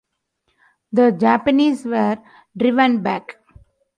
[0.91, 2.17] The Japanese were
[2.57, 3.37] driven back.